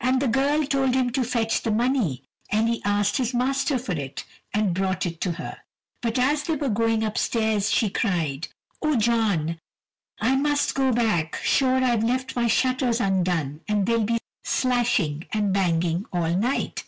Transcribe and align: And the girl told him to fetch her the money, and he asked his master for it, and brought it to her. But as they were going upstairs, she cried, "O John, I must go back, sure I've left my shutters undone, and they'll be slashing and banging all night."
And 0.00 0.20
the 0.20 0.28
girl 0.28 0.66
told 0.66 0.94
him 0.94 1.08
to 1.12 1.24
fetch 1.24 1.60
her 1.62 1.70
the 1.70 1.74
money, 1.74 2.24
and 2.50 2.68
he 2.68 2.82
asked 2.84 3.16
his 3.16 3.32
master 3.32 3.78
for 3.78 3.92
it, 3.92 4.22
and 4.52 4.74
brought 4.74 5.06
it 5.06 5.18
to 5.22 5.32
her. 5.32 5.60
But 6.02 6.18
as 6.18 6.42
they 6.42 6.56
were 6.56 6.68
going 6.68 7.02
upstairs, 7.02 7.70
she 7.70 7.88
cried, 7.88 8.48
"O 8.82 8.96
John, 8.96 9.58
I 10.20 10.36
must 10.36 10.74
go 10.74 10.92
back, 10.92 11.36
sure 11.42 11.82
I've 11.82 12.04
left 12.04 12.36
my 12.36 12.48
shutters 12.48 13.00
undone, 13.00 13.62
and 13.66 13.86
they'll 13.86 14.04
be 14.04 14.18
slashing 14.44 15.24
and 15.32 15.54
banging 15.54 16.04
all 16.12 16.34
night." 16.36 16.84